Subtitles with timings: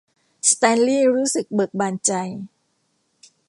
[0.51, 2.11] สแตนลีย์รู้สึกเบิกบานใจ